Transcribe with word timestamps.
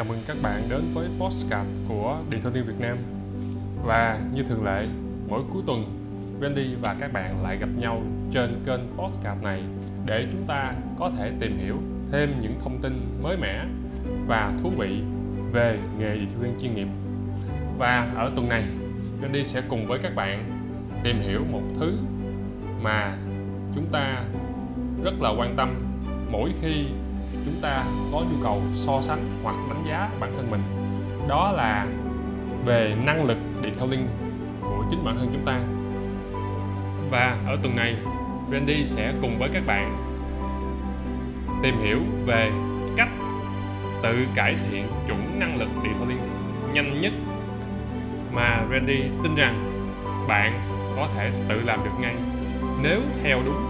Chào 0.00 0.08
mừng 0.08 0.22
các 0.26 0.36
bạn 0.42 0.62
đến 0.68 0.82
với 0.94 1.08
Postcard 1.18 1.68
của 1.88 2.18
Điện 2.30 2.40
Thông 2.42 2.52
tin 2.52 2.64
Việt 2.64 2.80
Nam 2.80 2.98
Và 3.84 4.20
như 4.34 4.42
thường 4.42 4.64
lệ, 4.64 4.86
mỗi 5.28 5.42
cuối 5.52 5.62
tuần 5.66 5.84
Wendy 6.40 6.76
và 6.82 6.96
các 7.00 7.12
bạn 7.12 7.42
lại 7.42 7.56
gặp 7.56 7.68
nhau 7.78 8.02
trên 8.30 8.60
kênh 8.66 8.80
Postcard 8.96 9.42
này 9.42 9.62
để 10.06 10.26
chúng 10.32 10.46
ta 10.46 10.74
có 10.98 11.10
thể 11.18 11.32
tìm 11.40 11.58
hiểu 11.58 11.76
thêm 12.12 12.40
những 12.40 12.54
thông 12.60 12.78
tin 12.82 13.22
mới 13.22 13.36
mẻ 13.36 13.64
và 14.26 14.52
thú 14.62 14.70
vị 14.78 15.02
về 15.52 15.78
nghề 15.98 16.16
điều 16.16 16.38
viên 16.40 16.54
chuyên 16.60 16.74
nghiệp. 16.74 16.88
Và 17.78 18.12
ở 18.16 18.30
tuần 18.36 18.48
này, 18.48 18.64
Wendy 19.22 19.42
sẽ 19.42 19.62
cùng 19.68 19.86
với 19.86 19.98
các 19.98 20.14
bạn 20.14 20.60
tìm 21.04 21.20
hiểu 21.20 21.40
một 21.52 21.62
thứ 21.78 21.98
mà 22.82 23.16
chúng 23.74 23.86
ta 23.92 24.24
rất 25.04 25.20
là 25.20 25.30
quan 25.30 25.54
tâm 25.56 25.74
mỗi 26.30 26.52
khi 26.60 26.86
chúng 27.50 27.60
ta 27.62 27.84
có 28.12 28.18
nhu 28.20 28.42
cầu 28.42 28.62
so 28.72 29.00
sánh 29.00 29.18
hoặc 29.42 29.56
đánh 29.68 29.84
giá 29.88 30.10
bản 30.20 30.32
thân 30.36 30.50
mình. 30.50 30.62
Đó 31.28 31.52
là 31.52 31.86
về 32.64 32.94
năng 33.04 33.24
lực 33.24 33.38
detailing 33.64 34.08
của 34.60 34.84
chính 34.90 35.04
bản 35.04 35.16
thân 35.18 35.28
chúng 35.32 35.44
ta. 35.44 35.60
Và 37.10 37.36
ở 37.46 37.56
tuần 37.62 37.76
này 37.76 37.96
Randy 38.52 38.84
sẽ 38.84 39.12
cùng 39.22 39.38
với 39.38 39.48
các 39.52 39.62
bạn 39.66 39.96
tìm 41.62 41.74
hiểu 41.78 41.98
về 42.26 42.50
cách 42.96 43.08
tự 44.02 44.26
cải 44.34 44.56
thiện 44.70 44.86
chuẩn 45.06 45.40
năng 45.40 45.58
lực 45.58 45.68
detailing 45.84 46.20
nhanh 46.72 47.00
nhất 47.00 47.12
mà 48.32 48.66
Randy 48.70 49.02
tin 49.22 49.34
rằng 49.34 49.64
bạn 50.28 50.60
có 50.96 51.08
thể 51.14 51.30
tự 51.48 51.60
làm 51.64 51.84
được 51.84 51.90
ngay 52.00 52.14
nếu 52.82 53.00
theo 53.22 53.42
đúng 53.44 53.68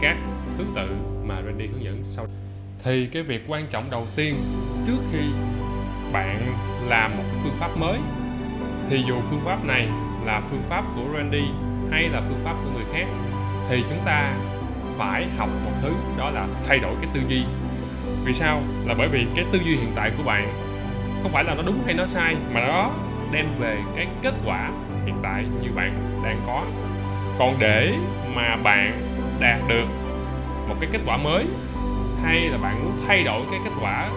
các 0.00 0.16
thứ 0.58 0.64
tự 0.74 0.88
mà 1.24 1.42
Randy 1.46 1.66
hướng 1.66 1.84
dẫn 1.84 1.98
sau 2.02 2.26
thì 2.84 3.06
cái 3.06 3.22
việc 3.22 3.44
quan 3.48 3.66
trọng 3.70 3.90
đầu 3.90 4.06
tiên 4.16 4.34
trước 4.86 4.98
khi 5.12 5.22
bạn 6.12 6.40
làm 6.88 7.16
một 7.16 7.24
phương 7.42 7.54
pháp 7.56 7.76
mới, 7.76 7.98
thì 8.88 9.02
dù 9.08 9.20
phương 9.30 9.40
pháp 9.44 9.64
này 9.64 9.88
là 10.24 10.40
phương 10.50 10.62
pháp 10.62 10.84
của 10.96 11.02
Randy 11.16 11.44
hay 11.90 12.08
là 12.08 12.20
phương 12.28 12.40
pháp 12.44 12.54
của 12.64 12.70
người 12.70 12.84
khác, 12.92 13.06
thì 13.68 13.82
chúng 13.88 14.00
ta 14.04 14.34
phải 14.98 15.26
học 15.38 15.48
một 15.64 15.72
thứ, 15.82 15.92
đó 16.18 16.30
là 16.30 16.46
thay 16.68 16.78
đổi 16.78 16.94
cái 17.00 17.10
tư 17.14 17.20
duy. 17.28 17.42
Vì 18.24 18.32
sao? 18.32 18.62
Là 18.86 18.94
bởi 18.98 19.08
vì 19.08 19.26
cái 19.34 19.44
tư 19.52 19.58
duy 19.64 19.76
hiện 19.76 19.92
tại 19.94 20.12
của 20.16 20.22
bạn 20.22 20.48
không 21.22 21.32
phải 21.32 21.44
là 21.44 21.54
nó 21.54 21.62
đúng 21.62 21.82
hay 21.86 21.94
nó 21.94 22.06
sai, 22.06 22.36
mà 22.52 22.66
nó 22.66 22.90
đem 23.32 23.46
về 23.58 23.78
cái 23.96 24.06
kết 24.22 24.34
quả 24.44 24.70
hiện 25.04 25.16
tại 25.22 25.44
như 25.62 25.68
bạn 25.74 26.20
đang 26.24 26.40
có. 26.46 26.64
Còn 27.38 27.58
để 27.58 27.94
mà 28.34 28.56
bạn 28.56 29.00
đạt 29.40 29.58
được 29.68 29.86
một 30.68 30.74
cái 30.80 30.90
kết 30.92 31.00
quả 31.06 31.16
mới 31.16 31.46
hay 32.22 32.40
là 32.40 32.58
bạn 32.58 32.84
muốn 32.84 32.98
thay 33.06 33.24
đổi 33.24 33.42
cái 33.50 33.60
kết 33.64 33.70
quả 33.80 34.08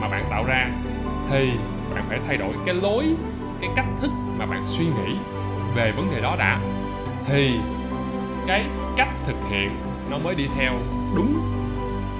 mà 0.00 0.08
bạn 0.08 0.24
tạo 0.30 0.44
ra, 0.44 0.68
thì 1.30 1.50
bạn 1.94 2.04
phải 2.08 2.18
thay 2.26 2.36
đổi 2.36 2.54
cái 2.66 2.74
lối, 2.74 3.04
cái 3.60 3.70
cách 3.76 3.86
thức 3.96 4.10
mà 4.38 4.46
bạn 4.46 4.64
suy 4.64 4.84
nghĩ 4.84 5.16
về 5.74 5.92
vấn 5.92 6.10
đề 6.10 6.20
đó 6.20 6.36
đã. 6.38 6.60
Thì 7.26 7.58
cái 8.46 8.64
cách 8.96 9.08
thực 9.24 9.36
hiện 9.50 9.70
nó 10.10 10.18
mới 10.18 10.34
đi 10.34 10.48
theo 10.56 10.72
đúng 11.16 11.40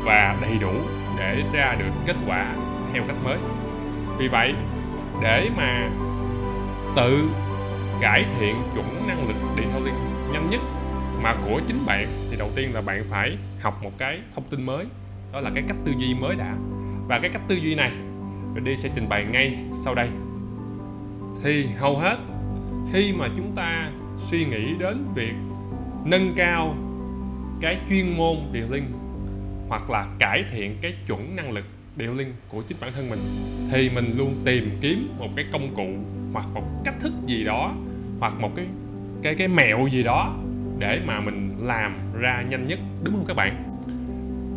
và 0.04 0.36
đầy 0.40 0.58
đủ 0.60 0.72
để 1.18 1.42
ra 1.52 1.74
được 1.78 1.90
kết 2.06 2.16
quả 2.26 2.46
theo 2.92 3.02
cách 3.06 3.16
mới. 3.24 3.38
Vì 4.18 4.28
vậy, 4.28 4.54
để 5.20 5.50
mà 5.56 5.90
tự 6.96 7.24
cải 8.00 8.24
thiện 8.38 8.56
chuẩn 8.74 9.06
năng 9.06 9.28
lực 9.28 9.36
detailing 9.56 9.94
nhanh 10.32 10.50
nhất 10.50 10.60
mà 11.22 11.36
của 11.44 11.60
chính 11.66 11.86
bạn 11.86 12.08
thì 12.30 12.36
đầu 12.36 12.50
tiên 12.54 12.74
là 12.74 12.80
bạn 12.80 13.04
phải 13.10 13.36
học 13.60 13.82
một 13.82 13.98
cái 13.98 14.18
thông 14.34 14.44
tin 14.44 14.62
mới. 14.62 14.84
Đó 15.32 15.40
là 15.40 15.50
cái 15.54 15.64
cách 15.68 15.76
tư 15.84 15.92
duy 15.98 16.14
mới 16.14 16.36
đã. 16.36 16.54
Và 17.08 17.18
cái 17.18 17.30
cách 17.30 17.42
tư 17.48 17.54
duy 17.54 17.74
này 17.74 17.92
đi 18.64 18.76
sẽ 18.76 18.88
trình 18.94 19.08
bày 19.08 19.24
ngay 19.24 19.54
sau 19.74 19.94
đây. 19.94 20.08
Thì 21.42 21.66
hầu 21.78 21.98
hết, 21.98 22.16
khi 22.92 23.12
mà 23.12 23.28
chúng 23.36 23.52
ta 23.54 23.90
suy 24.16 24.44
nghĩ 24.44 24.74
đến 24.78 25.04
việc 25.14 25.32
nâng 26.04 26.32
cao 26.36 26.76
cái 27.60 27.78
chuyên 27.88 28.16
môn 28.16 28.36
điều 28.52 28.68
linh, 28.70 28.92
hoặc 29.68 29.90
là 29.90 30.06
cải 30.18 30.44
thiện 30.50 30.76
cái 30.80 30.94
chuẩn 31.06 31.36
năng 31.36 31.52
lực 31.52 31.64
điều 31.96 32.14
linh 32.14 32.34
của 32.48 32.62
chính 32.62 32.76
bản 32.80 32.92
thân 32.94 33.10
mình, 33.10 33.20
thì 33.72 33.90
mình 33.90 34.14
luôn 34.16 34.34
tìm 34.44 34.78
kiếm 34.80 35.14
một 35.18 35.28
cái 35.36 35.44
công 35.52 35.74
cụ, 35.74 35.88
hoặc 36.32 36.46
một 36.54 36.62
cách 36.84 36.94
thức 37.00 37.12
gì 37.26 37.44
đó, 37.44 37.72
hoặc 38.20 38.40
một 38.40 38.50
cái 38.56 38.66
cái 39.22 39.34
cái 39.34 39.48
mẹo 39.48 39.86
gì 39.86 40.02
đó 40.02 40.36
để 40.82 41.00
mà 41.04 41.20
mình 41.20 41.56
làm 41.60 41.96
ra 42.20 42.42
nhanh 42.50 42.66
nhất, 42.66 42.78
đúng 43.02 43.14
không 43.14 43.24
các 43.28 43.36
bạn? 43.36 43.78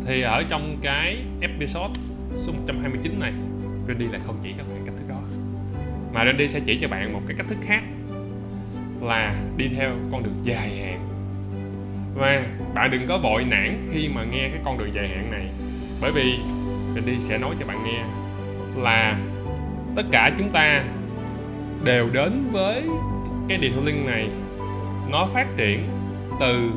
Thì 0.06 0.20
ở 0.20 0.44
trong 0.48 0.76
cái 0.82 1.16
episode 1.40 1.94
số 2.32 2.52
129 2.52 3.20
này, 3.20 3.32
Randy 3.88 4.08
lại 4.08 4.20
không 4.24 4.36
chỉ 4.40 4.52
các 4.58 4.66
bạn 4.72 4.82
cách 4.86 4.94
thức 4.98 5.08
đó. 5.08 5.20
Mà 6.12 6.24
Randy 6.24 6.48
sẽ 6.48 6.60
chỉ 6.60 6.78
cho 6.80 6.88
bạn 6.88 7.12
một 7.12 7.20
cái 7.26 7.36
cách 7.36 7.46
thức 7.48 7.58
khác 7.62 7.82
là 9.00 9.36
đi 9.56 9.68
theo 9.68 9.90
con 10.12 10.22
đường 10.22 10.38
dài 10.42 10.78
hạn. 10.78 11.08
Và 12.14 12.42
bạn 12.74 12.90
đừng 12.90 13.06
có 13.06 13.18
vội 13.18 13.44
nản 13.44 13.80
khi 13.92 14.08
mà 14.08 14.24
nghe 14.24 14.48
cái 14.48 14.60
con 14.64 14.78
đường 14.78 14.94
dài 14.94 15.08
hạn 15.08 15.30
này, 15.30 15.46
bởi 16.00 16.12
vì 16.12 16.34
Randy 16.94 17.18
sẽ 17.18 17.38
nói 17.38 17.54
cho 17.58 17.66
bạn 17.66 17.84
nghe 17.84 18.04
là 18.82 19.18
tất 19.96 20.04
cả 20.12 20.30
chúng 20.38 20.50
ta 20.52 20.84
đều 21.84 22.08
đến 22.12 22.48
với 22.52 22.82
cái 23.48 23.58
detailing 23.62 24.06
này, 24.06 24.28
nó 25.10 25.26
phát 25.26 25.46
triển 25.56 25.95
từ 26.40 26.70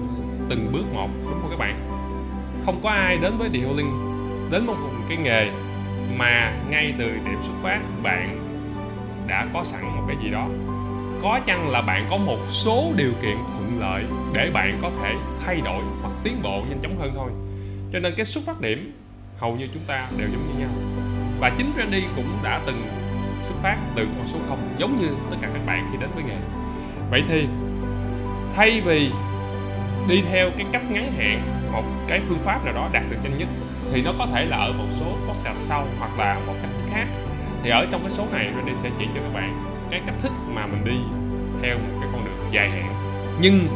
từng 0.49 0.71
bước 0.71 0.93
một. 0.93 1.09
Đúng 1.23 1.41
không 1.41 1.49
các 1.49 1.59
bạn? 1.59 1.79
Không 2.65 2.79
có 2.83 2.89
ai 2.89 3.17
đến 3.17 3.37
với 3.37 3.49
detailing 3.53 3.91
đến 4.51 4.65
một 4.65 4.75
cái 5.09 5.17
nghề 5.17 5.49
mà 6.17 6.53
ngay 6.69 6.93
từ 6.99 7.05
điểm 7.05 7.37
xuất 7.41 7.53
phát 7.61 7.79
bạn 8.03 8.39
đã 9.27 9.47
có 9.53 9.63
sẵn 9.63 9.81
một 9.85 10.03
cái 10.07 10.17
gì 10.23 10.29
đó. 10.29 10.47
Có 11.21 11.39
chăng 11.45 11.69
là 11.69 11.81
bạn 11.81 12.07
có 12.09 12.17
một 12.17 12.39
số 12.49 12.93
điều 12.97 13.11
kiện 13.21 13.37
thuận 13.53 13.79
lợi 13.79 14.03
để 14.33 14.51
bạn 14.53 14.79
có 14.81 14.91
thể 15.01 15.15
thay 15.45 15.61
đổi 15.61 15.83
hoặc 16.01 16.13
tiến 16.23 16.41
bộ 16.41 16.63
nhanh 16.69 16.79
chóng 16.81 16.99
hơn 16.99 17.11
thôi. 17.15 17.31
Cho 17.93 17.99
nên 17.99 18.13
cái 18.17 18.25
xuất 18.25 18.43
phát 18.43 18.61
điểm 18.61 18.93
hầu 19.37 19.55
như 19.55 19.67
chúng 19.73 19.83
ta 19.87 20.07
đều 20.17 20.27
giống 20.31 20.47
như 20.47 20.59
nhau. 20.59 20.69
Và 21.39 21.49
chính 21.57 21.71
Randy 21.77 22.03
cũng 22.15 22.37
đã 22.43 22.61
từng 22.65 22.81
xuất 23.41 23.55
phát 23.63 23.77
từ 23.95 24.07
con 24.17 24.27
số 24.27 24.37
0 24.49 24.59
giống 24.77 24.95
như 24.95 25.07
tất 25.29 25.37
cả 25.41 25.49
các 25.53 25.65
bạn 25.65 25.87
khi 25.91 25.97
đến 25.97 26.09
với 26.15 26.23
nghề. 26.23 26.37
Vậy 27.11 27.23
thì 27.27 27.47
thay 28.55 28.81
vì 28.81 29.11
đi 30.09 30.21
theo 30.31 30.49
cái 30.57 30.67
cách 30.71 30.91
ngắn 30.91 31.11
hạn, 31.17 31.41
một 31.71 31.83
cái 32.07 32.21
phương 32.27 32.41
pháp 32.41 32.65
nào 32.65 32.73
đó 32.73 32.89
đạt 32.91 33.03
được 33.09 33.17
nhanh 33.23 33.37
nhất, 33.37 33.47
thì 33.91 34.01
nó 34.01 34.11
có 34.19 34.27
thể 34.33 34.45
là 34.45 34.57
ở 34.57 34.73
một 34.73 34.87
số 34.91 35.05
podcast 35.27 35.57
sau 35.57 35.85
hoặc 35.99 36.19
là 36.19 36.39
một 36.47 36.53
cách 36.61 36.71
thức 36.77 36.83
khác. 36.93 37.05
Thì 37.63 37.69
ở 37.69 37.85
trong 37.91 38.01
cái 38.01 38.09
số 38.09 38.25
này, 38.31 38.51
Randy 38.55 38.75
sẽ 38.75 38.89
chỉ 38.99 39.05
cho 39.13 39.19
các 39.21 39.33
bạn 39.33 39.63
cái 39.89 40.01
cách 40.05 40.15
thức 40.19 40.31
mà 40.47 40.65
mình 40.65 40.85
đi 40.85 40.97
theo 41.61 41.77
một 41.77 41.97
cái 42.01 42.09
con 42.13 42.25
đường 42.25 42.47
dài 42.51 42.69
hạn. 42.69 42.95
Nhưng 43.41 43.67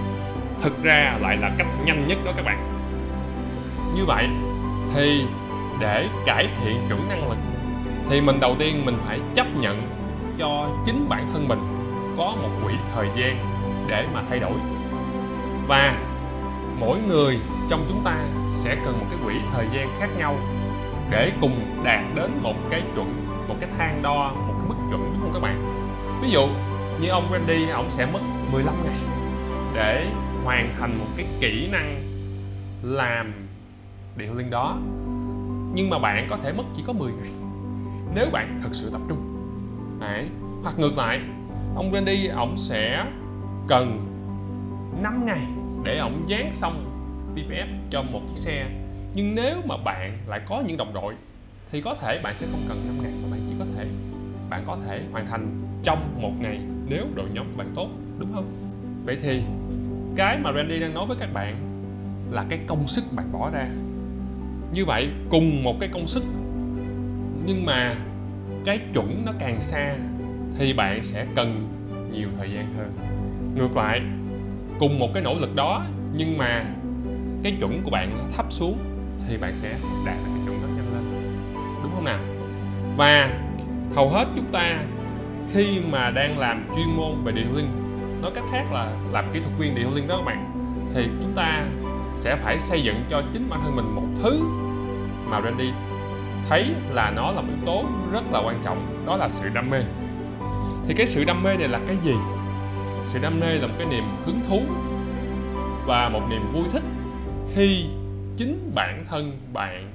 thực 0.61 0.83
ra 0.83 1.17
lại 1.21 1.37
là 1.37 1.51
cách 1.57 1.67
nhanh 1.85 2.07
nhất 2.07 2.17
đó 2.25 2.31
các 2.35 2.45
bạn. 2.45 2.73
Như 3.95 4.05
vậy 4.05 4.27
thì 4.95 5.25
để 5.79 6.07
cải 6.25 6.47
thiện 6.61 6.77
chuẩn 6.89 7.09
năng 7.09 7.29
lực, 7.29 7.37
thì 8.09 8.21
mình 8.21 8.39
đầu 8.39 8.55
tiên 8.59 8.85
mình 8.85 8.97
phải 9.05 9.19
chấp 9.35 9.47
nhận 9.59 9.81
cho 10.37 10.69
chính 10.85 11.09
bản 11.09 11.29
thân 11.33 11.47
mình 11.47 11.59
có 12.17 12.35
một 12.41 12.49
quỹ 12.63 12.73
thời 12.95 13.07
gian 13.15 13.37
để 13.87 14.05
mà 14.13 14.21
thay 14.29 14.39
đổi. 14.39 14.57
Và 15.67 15.95
mỗi 16.85 17.01
người 17.01 17.39
trong 17.69 17.85
chúng 17.89 18.01
ta 18.03 18.25
sẽ 18.51 18.75
cần 18.85 18.99
một 18.99 19.05
cái 19.09 19.19
quỹ 19.25 19.33
thời 19.53 19.65
gian 19.73 19.89
khác 19.99 20.09
nhau 20.17 20.35
để 21.09 21.31
cùng 21.41 21.55
đạt 21.83 22.03
đến 22.15 22.31
một 22.41 22.55
cái 22.69 22.81
chuẩn, 22.95 23.27
một 23.47 23.55
cái 23.59 23.69
thang 23.77 24.01
đo, 24.01 24.31
một 24.47 24.53
cái 24.59 24.69
mức 24.69 24.75
chuẩn, 24.89 25.13
đúng 25.13 25.21
không 25.21 25.33
các 25.33 25.39
bạn 25.39 25.83
ví 26.21 26.29
dụ 26.29 26.47
như 27.01 27.09
ông 27.09 27.23
Randy, 27.31 27.69
ông 27.69 27.89
sẽ 27.89 28.05
mất 28.05 28.19
15 28.51 28.75
ngày 28.83 28.97
để 29.75 30.07
hoàn 30.43 30.75
thành 30.79 30.99
một 30.99 31.05
cái 31.17 31.25
kỹ 31.39 31.69
năng 31.71 32.03
làm 32.81 33.33
điện 34.17 34.37
liên 34.37 34.49
đó 34.49 34.77
nhưng 35.73 35.89
mà 35.89 35.99
bạn 35.99 36.27
có 36.29 36.37
thể 36.43 36.53
mất 36.53 36.63
chỉ 36.73 36.83
có 36.87 36.93
10 36.93 37.11
ngày 37.11 37.31
nếu 38.15 38.29
bạn 38.31 38.59
thật 38.63 38.69
sự 38.71 38.89
tập 38.89 39.01
trung 39.09 39.17
Đấy. 39.99 40.29
hoặc 40.63 40.79
ngược 40.79 40.97
lại, 40.97 41.21
ông 41.75 41.91
Randy, 41.93 42.27
ông 42.27 42.57
sẽ 42.57 43.05
cần 43.67 44.07
5 45.01 45.25
ngày 45.25 45.41
để 45.83 45.97
ổng 45.97 46.23
dán 46.27 46.51
xong 46.51 46.73
PPF 47.35 47.67
cho 47.89 48.03
một 48.03 48.21
chiếc 48.27 48.37
xe. 48.37 48.65
Nhưng 49.13 49.35
nếu 49.35 49.55
mà 49.65 49.77
bạn 49.77 50.17
lại 50.27 50.41
có 50.45 50.63
những 50.67 50.77
đồng 50.77 50.93
đội, 50.93 51.13
thì 51.71 51.81
có 51.81 51.95
thể 51.95 52.19
bạn 52.23 52.35
sẽ 52.35 52.47
không 52.51 52.61
cần 52.67 52.77
5 52.87 52.95
ngày 53.03 53.11
mà 53.23 53.27
bạn 53.31 53.39
chỉ 53.47 53.55
có 53.59 53.65
thể, 53.75 53.85
bạn 54.49 54.63
có 54.65 54.77
thể 54.87 55.01
hoàn 55.11 55.27
thành 55.27 55.61
trong 55.83 56.21
một 56.21 56.31
ngày, 56.39 56.59
nếu 56.89 57.05
đội 57.15 57.29
nhóm 57.33 57.45
của 57.45 57.57
bạn 57.57 57.71
tốt, 57.75 57.89
đúng 58.19 58.33
không? 58.33 58.45
Vậy 59.05 59.17
thì 59.21 59.41
cái 60.15 60.37
mà 60.37 60.51
Randy 60.55 60.79
đang 60.79 60.93
nói 60.93 61.05
với 61.05 61.17
các 61.19 61.33
bạn 61.33 61.55
là 62.31 62.45
cái 62.49 62.59
công 62.67 62.87
sức 62.87 63.03
bạn 63.15 63.31
bỏ 63.31 63.49
ra. 63.49 63.67
Như 64.73 64.85
vậy, 64.85 65.09
cùng 65.29 65.63
một 65.63 65.75
cái 65.79 65.89
công 65.93 66.07
sức, 66.07 66.23
nhưng 67.45 67.65
mà 67.65 67.95
cái 68.65 68.79
chuẩn 68.93 69.25
nó 69.25 69.31
càng 69.39 69.61
xa, 69.61 69.95
thì 70.57 70.73
bạn 70.73 71.03
sẽ 71.03 71.25
cần 71.35 71.69
nhiều 72.11 72.27
thời 72.37 72.51
gian 72.51 72.73
hơn. 72.77 72.91
Ngược 73.55 73.77
lại 73.77 74.01
cùng 74.79 74.99
một 74.99 75.09
cái 75.13 75.23
nỗ 75.23 75.33
lực 75.33 75.55
đó, 75.55 75.85
nhưng 76.13 76.37
mà 76.37 76.65
cái 77.43 77.57
chuẩn 77.59 77.81
của 77.83 77.91
bạn 77.91 78.27
thấp 78.37 78.45
xuống 78.49 78.77
thì 79.27 79.37
bạn 79.37 79.53
sẽ 79.53 79.69
đạt 80.05 80.15
được 80.25 80.31
cái 80.35 80.45
chuẩn 80.45 80.61
đó 80.61 80.67
nhanh 80.67 80.93
lên. 80.93 81.33
Đúng 81.83 81.91
không 81.95 82.05
nào? 82.05 82.19
Và 82.97 83.29
hầu 83.95 84.09
hết 84.09 84.25
chúng 84.35 84.51
ta 84.51 84.83
khi 85.53 85.79
mà 85.91 86.09
đang 86.09 86.39
làm 86.39 86.65
chuyên 86.75 86.87
môn 86.97 87.23
về 87.23 87.31
detailing 87.31 87.67
nói 88.21 88.31
cách 88.35 88.43
khác 88.51 88.63
là 88.71 88.91
làm 89.11 89.25
kỹ 89.33 89.39
thuật 89.39 89.57
viên 89.57 89.75
detailing 89.75 90.07
đó 90.07 90.17
các 90.17 90.25
bạn, 90.25 90.51
thì 90.93 91.07
chúng 91.21 91.33
ta 91.35 91.65
sẽ 92.15 92.35
phải 92.35 92.59
xây 92.59 92.83
dựng 92.83 93.03
cho 93.07 93.21
chính 93.31 93.49
bản 93.49 93.59
thân 93.63 93.75
mình 93.75 93.95
một 93.95 94.21
thứ 94.23 94.43
mà 95.29 95.41
Randy 95.41 95.69
thấy 96.49 96.65
là 96.93 97.11
nó 97.15 97.31
là 97.31 97.41
một 97.41 97.47
yếu 97.47 97.65
tố 97.65 97.83
rất 98.11 98.23
là 98.31 98.39
quan 98.45 98.55
trọng, 98.63 99.05
đó 99.05 99.17
là 99.17 99.29
sự 99.29 99.49
đam 99.53 99.69
mê. 99.69 99.83
Thì 100.87 100.93
cái 100.93 101.07
sự 101.07 101.23
đam 101.23 101.43
mê 101.43 101.57
này 101.57 101.67
là 101.67 101.79
cái 101.87 101.97
gì? 102.03 102.13
Sự 103.05 103.19
đam 103.21 103.39
mê 103.39 103.53
là 103.53 103.67
một 103.67 103.73
cái 103.77 103.87
niềm 103.87 104.03
hứng 104.25 104.39
thú 104.49 104.61
và 105.85 106.09
một 106.09 106.21
niềm 106.29 106.53
vui 106.53 106.63
thích 106.71 106.83
khi 107.53 107.85
chính 108.37 108.71
bản 108.75 109.05
thân 109.09 109.37
bạn 109.53 109.91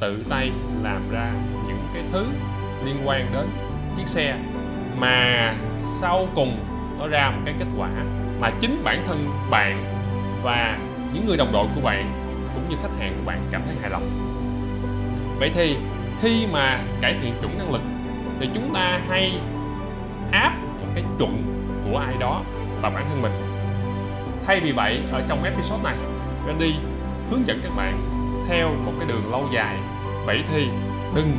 tự 0.00 0.24
tay 0.28 0.50
làm 0.82 1.10
ra 1.10 1.32
những 1.66 1.82
cái 1.94 2.02
thứ 2.12 2.26
liên 2.84 2.96
quan 3.04 3.26
đến 3.32 3.46
chiếc 3.96 4.06
xe 4.06 4.38
mà 4.98 5.54
sau 6.00 6.28
cùng 6.34 6.58
nó 6.98 7.08
ra 7.08 7.30
một 7.30 7.42
cái 7.44 7.54
kết 7.58 7.66
quả 7.78 7.90
mà 8.40 8.50
chính 8.60 8.84
bản 8.84 9.04
thân 9.06 9.26
bạn 9.50 9.84
và 10.42 10.78
những 11.14 11.26
người 11.26 11.36
đồng 11.36 11.52
đội 11.52 11.66
của 11.74 11.80
bạn 11.80 12.12
cũng 12.54 12.68
như 12.68 12.76
khách 12.82 12.98
hàng 12.98 13.14
của 13.16 13.26
bạn 13.26 13.48
cảm 13.50 13.62
thấy 13.66 13.74
hài 13.80 13.90
lòng. 13.90 14.02
Vậy 15.38 15.50
thì 15.54 15.76
khi 16.20 16.46
mà 16.52 16.80
cải 17.00 17.16
thiện 17.22 17.32
chuẩn 17.40 17.58
năng 17.58 17.72
lực 17.72 17.82
thì 18.40 18.48
chúng 18.54 18.74
ta 18.74 19.00
hay 19.08 19.32
áp 20.32 20.52
một 20.80 20.88
cái 20.94 21.04
chuẩn 21.18 21.59
của 21.84 21.98
ai 21.98 22.14
đó 22.18 22.42
và 22.82 22.90
bản 22.90 23.04
thân 23.08 23.22
mình. 23.22 23.32
Thay 24.46 24.60
vì 24.60 24.72
vậy, 24.72 25.02
ở 25.12 25.22
trong 25.28 25.44
episode 25.44 25.82
này, 25.84 25.96
Randy 26.46 26.74
hướng 27.30 27.46
dẫn 27.46 27.60
các 27.62 27.72
bạn 27.76 27.94
theo 28.48 28.68
một 28.84 28.92
cái 28.98 29.08
đường 29.08 29.30
lâu 29.30 29.48
dài. 29.52 29.76
Vậy 30.26 30.44
thì 30.52 30.68
đừng 31.14 31.36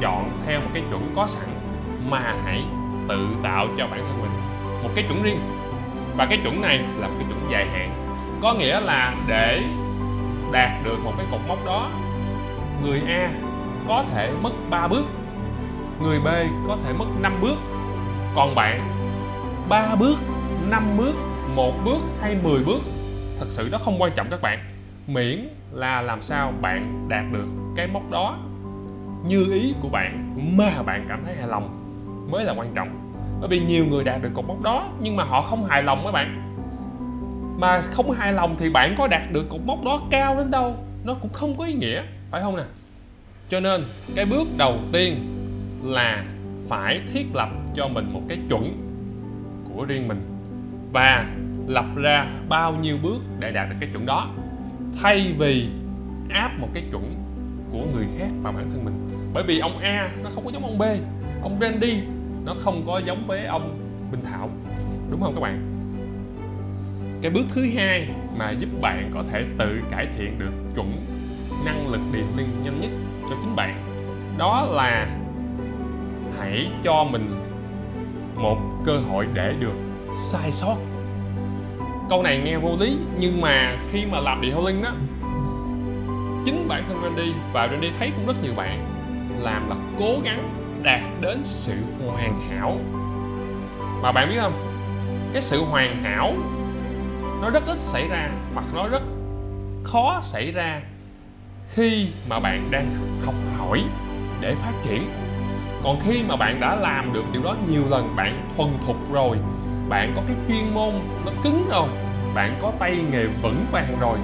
chọn 0.00 0.30
theo 0.46 0.60
một 0.60 0.68
cái 0.74 0.82
chuẩn 0.90 1.12
có 1.16 1.26
sẵn 1.26 1.48
mà 2.10 2.36
hãy 2.44 2.64
tự 3.08 3.28
tạo 3.42 3.66
cho 3.78 3.86
bản 3.86 4.00
thân 4.08 4.22
mình 4.22 4.30
một 4.82 4.90
cái 4.94 5.04
chuẩn 5.08 5.22
riêng. 5.22 5.40
Và 6.16 6.26
cái 6.26 6.38
chuẩn 6.42 6.60
này 6.60 6.80
là 6.98 7.08
một 7.08 7.14
cái 7.18 7.28
chuẩn 7.28 7.50
dài 7.50 7.66
hạn. 7.66 7.90
Có 8.40 8.54
nghĩa 8.54 8.80
là 8.80 9.14
để 9.28 9.62
đạt 10.52 10.70
được 10.84 10.96
một 11.04 11.12
cái 11.16 11.26
cột 11.30 11.40
mốc 11.48 11.66
đó, 11.66 11.90
người 12.82 13.02
A 13.08 13.30
có 13.88 14.04
thể 14.14 14.32
mất 14.42 14.52
3 14.70 14.88
bước, 14.88 15.04
người 16.02 16.20
B 16.20 16.26
có 16.68 16.76
thể 16.84 16.92
mất 16.92 17.06
5 17.20 17.32
bước. 17.40 17.56
Còn 18.34 18.54
bạn 18.54 18.80
3 19.68 19.94
bước 19.94 20.18
5 20.68 20.96
bước, 20.96 21.14
một 21.54 21.72
bước 21.84 22.00
hay 22.20 22.36
10 22.42 22.64
bước? 22.64 22.80
Thật 23.38 23.46
sự 23.48 23.68
nó 23.72 23.78
không 23.78 24.02
quan 24.02 24.12
trọng 24.14 24.26
các 24.30 24.42
bạn. 24.42 24.58
Miễn 25.06 25.48
là 25.72 26.02
làm 26.02 26.22
sao 26.22 26.52
bạn 26.60 27.06
đạt 27.08 27.24
được 27.32 27.46
cái 27.76 27.86
mốc 27.86 28.10
đó. 28.10 28.38
Như 29.28 29.52
ý 29.52 29.74
của 29.80 29.88
bạn, 29.88 30.34
mà 30.56 30.82
bạn 30.82 31.06
cảm 31.08 31.24
thấy 31.24 31.34
hài 31.34 31.48
lòng 31.48 31.80
mới 32.30 32.44
là 32.44 32.54
quan 32.56 32.74
trọng. 32.74 33.12
Bởi 33.40 33.48
vì 33.48 33.60
nhiều 33.60 33.86
người 33.86 34.04
đạt 34.04 34.22
được 34.22 34.30
cột 34.34 34.44
mốc 34.44 34.62
đó, 34.62 34.88
nhưng 35.00 35.16
mà 35.16 35.24
họ 35.24 35.42
không 35.42 35.64
hài 35.64 35.82
lòng 35.82 36.00
các 36.04 36.12
bạn. 36.12 36.56
Mà 37.60 37.80
không 37.80 38.10
hài 38.10 38.32
lòng 38.32 38.56
thì 38.58 38.70
bạn 38.70 38.94
có 38.98 39.08
đạt 39.08 39.32
được 39.32 39.48
cột 39.48 39.60
mốc 39.64 39.84
đó 39.84 40.00
cao 40.10 40.36
đến 40.36 40.50
đâu, 40.50 40.76
nó 41.04 41.14
cũng 41.14 41.32
không 41.32 41.56
có 41.58 41.64
ý 41.64 41.74
nghĩa, 41.74 42.02
phải 42.30 42.40
không 42.40 42.56
nè? 42.56 42.62
Cho 43.48 43.60
nên, 43.60 43.84
cái 44.14 44.24
bước 44.24 44.48
đầu 44.56 44.78
tiên 44.92 45.14
là 45.82 46.24
phải 46.68 47.00
thiết 47.12 47.26
lập 47.34 47.48
cho 47.74 47.88
mình 47.88 48.12
một 48.12 48.22
cái 48.28 48.38
chuẩn 48.48 48.83
của 49.74 49.84
riêng 49.84 50.08
mình. 50.08 50.20
Và 50.92 51.26
lập 51.66 51.86
ra 51.96 52.26
bao 52.48 52.74
nhiêu 52.74 52.98
bước 53.02 53.18
để 53.38 53.52
đạt 53.52 53.68
được 53.68 53.76
cái 53.80 53.90
chuẩn 53.92 54.06
đó. 54.06 54.30
Thay 55.02 55.34
vì 55.38 55.68
áp 56.30 56.50
một 56.58 56.68
cái 56.74 56.84
chuẩn 56.90 57.14
của 57.72 57.84
người 57.94 58.06
khác 58.18 58.28
vào 58.42 58.52
bản 58.52 58.70
thân 58.70 58.84
mình. 58.84 59.08
Bởi 59.32 59.44
vì 59.44 59.58
ông 59.58 59.78
A 59.78 60.10
nó 60.22 60.30
không 60.34 60.44
có 60.44 60.50
giống 60.50 60.64
ông 60.64 60.78
B. 60.78 60.82
Ông 61.42 61.58
Randy 61.60 62.00
nó 62.44 62.54
không 62.58 62.82
có 62.86 62.98
giống 62.98 63.24
với 63.24 63.46
ông 63.46 63.78
Bình 64.10 64.20
Thảo. 64.24 64.50
Đúng 65.10 65.20
không 65.20 65.34
các 65.34 65.40
bạn? 65.40 65.70
Cái 67.22 67.30
bước 67.30 67.44
thứ 67.54 67.62
hai 67.76 68.08
mà 68.38 68.50
giúp 68.50 68.68
bạn 68.80 69.10
có 69.14 69.24
thể 69.30 69.44
tự 69.58 69.82
cải 69.90 70.06
thiện 70.18 70.38
được 70.38 70.52
chuẩn 70.74 71.06
năng 71.64 71.92
lực 71.92 72.00
điện 72.12 72.26
năng 72.36 72.62
nhanh 72.62 72.80
nhất 72.80 72.90
cho 73.30 73.36
chính 73.42 73.56
bạn, 73.56 73.84
đó 74.38 74.68
là 74.72 75.18
hãy 76.38 76.70
cho 76.82 77.04
mình 77.04 77.30
một 78.34 78.58
cơ 78.84 78.98
hội 78.98 79.26
để 79.34 79.54
được 79.60 79.74
sai 80.16 80.52
sót. 80.52 80.76
Câu 82.10 82.22
này 82.22 82.38
nghe 82.44 82.56
vô 82.56 82.70
lý, 82.80 82.98
nhưng 83.18 83.40
mà 83.40 83.76
khi 83.90 84.06
mà 84.06 84.20
làm 84.20 84.42
detailing 84.42 84.82
đó, 84.82 84.90
chính 86.44 86.68
bản 86.68 86.84
thân 86.88 87.02
Randy 87.02 87.32
và 87.52 87.68
Randy 87.68 87.90
thấy 87.98 88.12
cũng 88.16 88.26
rất 88.26 88.42
nhiều 88.42 88.52
bạn 88.56 88.86
làm 89.40 89.68
là 89.68 89.76
cố 89.98 90.14
gắng 90.24 90.50
đạt 90.82 91.00
đến 91.20 91.40
sự 91.44 91.74
hoàn 92.06 92.40
hảo. 92.50 92.78
Mà 94.02 94.12
bạn 94.12 94.28
biết 94.28 94.36
không? 94.40 94.52
Cái 95.32 95.42
sự 95.42 95.64
hoàn 95.64 95.96
hảo 95.96 96.32
nó 97.42 97.50
rất 97.50 97.66
ít 97.66 97.80
xảy 97.80 98.08
ra, 98.08 98.30
hoặc 98.54 98.66
nó 98.74 98.88
rất 98.88 99.02
khó 99.84 100.20
xảy 100.22 100.52
ra 100.52 100.82
khi 101.68 102.08
mà 102.28 102.40
bạn 102.40 102.68
đang 102.70 102.86
học 103.24 103.34
hỏi 103.58 103.84
để 104.40 104.54
phát 104.54 104.72
triển 104.82 105.08
còn 105.84 106.00
khi 106.00 106.22
mà 106.28 106.36
bạn 106.36 106.60
đã 106.60 106.74
làm 106.74 107.12
được 107.12 107.24
điều 107.32 107.42
đó 107.42 107.54
nhiều 107.68 107.82
lần, 107.90 108.16
bạn 108.16 108.48
thuần 108.56 108.68
thục 108.86 109.12
rồi, 109.12 109.38
bạn 109.88 110.12
có 110.16 110.22
cái 110.26 110.36
chuyên 110.48 110.74
môn 110.74 110.94
nó 111.26 111.32
cứng 111.42 111.68
rồi, 111.70 111.88
bạn 112.34 112.56
có 112.62 112.72
tay 112.78 113.04
nghề 113.10 113.26
vững 113.26 113.66
vàng 113.72 113.96
rồi, 114.00 114.18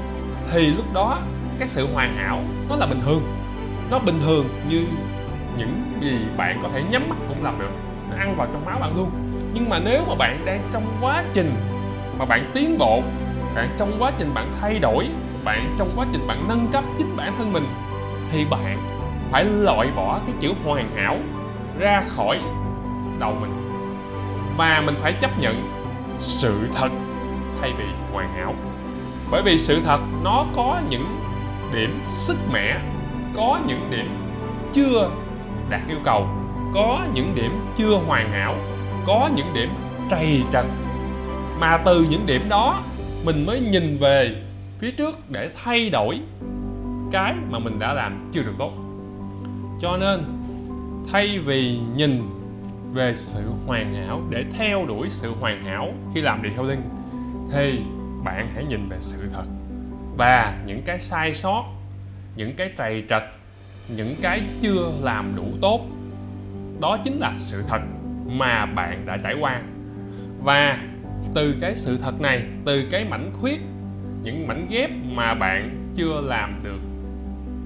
thì 0.52 0.66
lúc 0.66 0.92
đó 0.92 1.18
cái 1.58 1.68
sự 1.68 1.88
hoàn 1.94 2.16
hảo 2.16 2.42
nó 2.68 2.76
là 2.76 2.86
bình 2.86 3.00
thường. 3.04 3.22
Nó 3.90 3.98
bình 3.98 4.20
thường 4.20 4.46
như 4.68 4.84
những 5.56 5.98
gì 6.00 6.18
bạn 6.36 6.58
có 6.62 6.68
thể 6.72 6.82
nhắm 6.90 7.08
mắt 7.08 7.16
cũng 7.28 7.44
làm 7.44 7.58
được. 7.58 7.70
Nó 8.10 8.16
ăn 8.16 8.36
vào 8.36 8.46
trong 8.52 8.64
máu 8.64 8.78
bạn 8.78 8.96
luôn. 8.96 9.10
Nhưng 9.54 9.68
mà 9.68 9.78
nếu 9.78 10.02
mà 10.08 10.14
bạn 10.14 10.44
đang 10.44 10.62
trong 10.70 10.82
quá 11.00 11.24
trình 11.34 11.54
mà 12.18 12.24
bạn 12.24 12.50
tiến 12.54 12.78
bộ, 12.78 13.02
bạn 13.54 13.68
trong 13.76 13.92
quá 13.98 14.12
trình 14.18 14.34
bạn 14.34 14.52
thay 14.60 14.78
đổi, 14.78 15.08
bạn 15.44 15.74
trong 15.78 15.88
quá 15.96 16.06
trình 16.12 16.26
bạn 16.26 16.44
nâng 16.48 16.66
cấp 16.72 16.84
chính 16.98 17.16
bản 17.16 17.34
thân 17.38 17.52
mình, 17.52 17.64
thì 18.32 18.44
bạn 18.50 18.78
phải 19.30 19.44
loại 19.44 19.88
bỏ 19.96 20.20
cái 20.26 20.34
chữ 20.40 20.52
hoàn 20.64 20.90
hảo 20.96 21.16
ra 21.80 22.04
khỏi 22.08 22.40
đầu 23.20 23.36
mình 23.40 23.50
và 24.56 24.82
mình 24.86 24.94
phải 24.98 25.12
chấp 25.12 25.38
nhận 25.40 25.54
sự 26.18 26.68
thật 26.74 26.88
thay 27.60 27.72
vì 27.78 27.84
hoàn 28.12 28.34
hảo. 28.34 28.54
Bởi 29.30 29.42
vì 29.42 29.58
sự 29.58 29.80
thật 29.80 30.00
nó 30.24 30.44
có 30.56 30.80
những 30.90 31.06
điểm 31.72 32.00
sức 32.04 32.36
mẻ, 32.52 32.80
có 33.36 33.60
những 33.66 33.88
điểm 33.90 34.08
chưa 34.72 35.10
đạt 35.70 35.80
yêu 35.88 35.98
cầu, 36.04 36.28
có 36.74 37.04
những 37.14 37.34
điểm 37.34 37.60
chưa 37.74 37.96
hoàn 38.06 38.30
hảo, 38.30 38.54
có 39.06 39.30
những 39.36 39.46
điểm 39.54 39.70
trầy 40.10 40.42
trật. 40.52 40.64
Mà 41.60 41.78
từ 41.84 42.06
những 42.10 42.26
điểm 42.26 42.48
đó, 42.48 42.82
mình 43.24 43.46
mới 43.46 43.60
nhìn 43.60 43.98
về 44.00 44.42
phía 44.78 44.90
trước 44.90 45.30
để 45.30 45.50
thay 45.64 45.90
đổi 45.90 46.20
cái 47.12 47.34
mà 47.50 47.58
mình 47.58 47.78
đã 47.78 47.94
làm 47.94 48.30
chưa 48.32 48.42
được 48.42 48.54
tốt. 48.58 48.72
Cho 49.80 49.96
nên 49.96 50.24
thay 51.12 51.38
vì 51.38 51.78
nhìn 51.96 52.22
về 52.92 53.14
sự 53.14 53.40
hoàn 53.66 53.94
hảo 53.94 54.22
để 54.30 54.44
theo 54.58 54.86
đuổi 54.86 55.10
sự 55.10 55.32
hoàn 55.40 55.64
hảo 55.64 55.92
khi 56.14 56.20
làm 56.20 56.42
detailing 56.42 56.80
thì 57.52 57.80
bạn 58.24 58.48
hãy 58.54 58.64
nhìn 58.64 58.88
về 58.88 58.96
sự 59.00 59.28
thật 59.32 59.44
và 60.16 60.58
những 60.66 60.82
cái 60.82 61.00
sai 61.00 61.34
sót, 61.34 61.64
những 62.36 62.56
cái 62.56 62.72
trầy 62.78 63.04
trật, 63.08 63.22
những 63.88 64.14
cái 64.22 64.42
chưa 64.60 64.92
làm 65.00 65.36
đủ 65.36 65.46
tốt. 65.60 65.80
Đó 66.80 66.98
chính 67.04 67.18
là 67.18 67.32
sự 67.36 67.62
thật 67.68 67.80
mà 68.26 68.66
bạn 68.66 69.02
đã 69.06 69.16
trải 69.16 69.34
qua. 69.40 69.62
Và 70.42 70.78
từ 71.34 71.54
cái 71.60 71.76
sự 71.76 71.98
thật 72.02 72.20
này, 72.20 72.42
từ 72.64 72.86
cái 72.90 73.04
mảnh 73.04 73.30
khuyết, 73.32 73.60
những 74.22 74.46
mảnh 74.46 74.66
ghép 74.70 74.90
mà 75.04 75.34
bạn 75.34 75.92
chưa 75.94 76.20
làm 76.20 76.60
được 76.62 76.80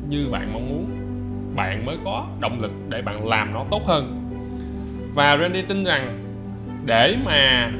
như 0.09 0.29
bạn 0.31 0.53
mong 0.53 0.69
muốn 0.69 1.04
bạn 1.55 1.87
mới 1.87 1.97
có 2.05 2.27
động 2.41 2.61
lực 2.61 2.73
để 2.89 3.03
bạn 3.03 3.29
làm 3.29 3.55
nó 3.55 3.65
tốt 3.71 3.87
hơn. 3.87 4.21
Và 5.15 5.37
Randy 5.37 5.63
tin 5.63 5.85
rằng 5.85 6.21
để 6.87 7.17
mà 7.25 7.71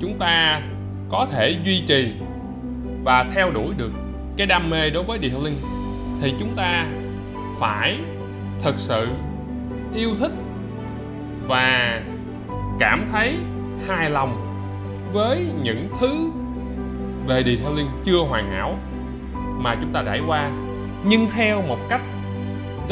chúng 0.00 0.18
ta 0.18 0.62
có 1.08 1.26
thể 1.32 1.56
duy 1.64 1.82
trì 1.86 2.12
và 3.04 3.24
theo 3.34 3.50
đuổi 3.50 3.74
được 3.76 3.92
cái 4.36 4.46
đam 4.46 4.70
mê 4.70 4.90
đối 4.90 5.04
với 5.04 5.18
detailing 5.22 5.56
thì 6.20 6.34
chúng 6.38 6.56
ta 6.56 6.86
phải 7.58 7.98
thực 8.62 8.78
sự 8.78 9.08
yêu 9.94 10.10
thích 10.18 10.32
và 11.46 12.00
cảm 12.78 13.06
thấy 13.12 13.36
hài 13.88 14.10
lòng 14.10 14.48
với 15.12 15.46
những 15.62 15.88
thứ 16.00 16.30
về 17.26 17.42
detailing 17.42 17.88
chưa 18.04 18.18
hoàn 18.18 18.50
hảo 18.50 18.78
mà 19.58 19.74
chúng 19.80 19.92
ta 19.92 20.02
trải 20.02 20.20
qua. 20.26 20.50
Nhưng 21.04 21.26
theo 21.34 21.62
một 21.62 21.78
cách 21.88 22.02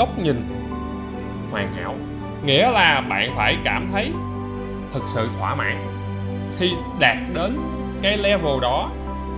góc 0.01 0.19
nhìn. 0.19 0.43
Hoàn 1.51 1.75
hảo 1.75 1.95
nghĩa 2.45 2.71
là 2.71 3.01
bạn 3.09 3.33
phải 3.37 3.57
cảm 3.65 3.89
thấy 3.93 4.13
thực 4.93 5.03
sự 5.07 5.29
thỏa 5.39 5.55
mãn 5.55 5.77
khi 6.59 6.73
đạt 7.01 7.17
đến 7.35 7.59
cái 8.03 8.19
level 8.19 8.61
đó, 8.63 8.91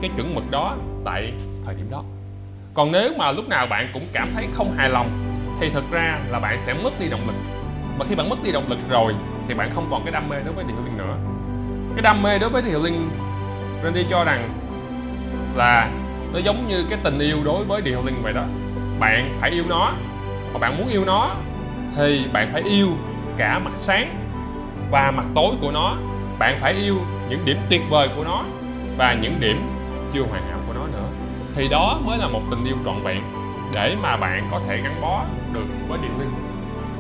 cái 0.03 0.11
chuẩn 0.17 0.35
mực 0.35 0.51
đó 0.51 0.77
tại 1.05 1.33
thời 1.65 1.75
điểm 1.75 1.87
đó. 1.91 2.03
Còn 2.75 2.93
nếu 2.93 3.13
mà 3.19 3.33
lúc 3.33 3.49
nào 3.49 3.67
bạn 3.67 3.91
cũng 3.93 4.07
cảm 4.13 4.31
thấy 4.35 4.47
không 4.55 4.73
hài 4.77 4.91
lòng, 4.91 5.11
thì 5.61 5.71
thực 5.71 5.91
ra 5.91 6.19
là 6.31 6.41
bạn 6.41 6.61
sẽ 6.61 6.75
mất 6.75 7.01
đi 7.01 7.09
động 7.09 7.27
lực. 7.27 7.37
Và 7.99 8.05
khi 8.09 8.15
bạn 8.15 8.29
mất 8.29 8.43
đi 8.45 8.53
động 8.53 8.65
lực 8.69 8.79
rồi, 8.91 9.15
thì 9.49 9.55
bạn 9.55 9.71
không 9.71 9.87
còn 9.91 10.05
cái 10.05 10.13
đam 10.13 10.29
mê 10.29 10.37
đối 10.45 10.55
với 10.55 10.65
điều 10.69 10.77
healing 10.77 10.99
nữa. 10.99 11.17
Cái 11.95 12.03
đam 12.03 12.23
mê 12.23 12.39
đối 12.39 12.51
với 12.51 12.63
điều 12.63 12.83
healing 12.83 13.11
Randy 13.85 14.05
cho 14.11 14.25
rằng 14.25 14.49
là 15.57 15.91
nó 16.33 16.39
giống 16.39 16.69
như 16.69 16.85
cái 16.89 16.99
tình 17.03 17.19
yêu 17.19 17.39
đối 17.45 17.65
với 17.65 17.83
điều 17.83 18.03
healing 18.03 18.23
vậy 18.23 18.33
đó. 18.33 18.43
Bạn 18.99 19.35
phải 19.41 19.51
yêu 19.51 19.65
nó 19.69 19.93
bạn 20.63 20.79
muốn 20.79 20.89
yêu 20.89 21.05
nó, 21.05 21.31
thì 21.97 22.25
bạn 22.33 22.49
phải 22.53 22.63
yêu 22.63 22.89
cả 23.37 23.59
mặt 23.59 23.73
sáng 23.75 24.17
và 24.91 25.11
mặt 25.17 25.27
tối 25.35 25.55
của 25.61 25.71
nó. 25.73 25.97
Bạn 26.39 26.59
phải 26.61 26.73
yêu 26.73 26.97
những 27.29 27.45
điểm 27.45 27.57
tuyệt 27.71 27.83
vời 27.89 28.09
của 28.17 28.25
nó 28.25 28.45
và 28.99 29.15
những 29.23 29.41
điểm 29.41 29.63
chưa 30.13 30.23
hoàn 30.23 30.49
hảo 30.51 30.59
của 30.67 30.73
nó 30.73 30.87
nữa. 30.87 31.09
Thì 31.55 31.69
đó 31.69 31.99
mới 32.07 32.19
là 32.19 32.29
một 32.29 32.41
tình 32.51 32.65
yêu 32.65 32.77
trọn 32.85 33.03
vẹn 33.03 33.23
để 33.75 33.97
mà 34.03 34.17
bạn 34.17 34.49
có 34.51 34.61
thể 34.69 34.77
gắn 34.77 35.01
bó 35.01 35.25
được 35.53 35.65
với 35.89 35.99
điện 36.03 36.19
linh. 36.19 36.33